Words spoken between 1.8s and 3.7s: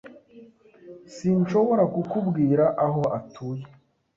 kukubwira aho atuye.